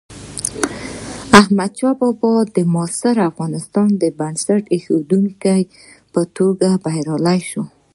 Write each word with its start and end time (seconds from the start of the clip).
احمدشاه 1.39 1.93
بابا 2.01 2.33
د 2.55 2.57
معاصر 2.73 3.15
افغانستان 3.31 3.87
د 4.01 4.03
بنسټ 4.19 4.63
ایښودونکي 4.73 5.59
په 6.13 6.21
توګه 6.37 6.67
بریالی 6.83 7.39
شو. 7.49 7.63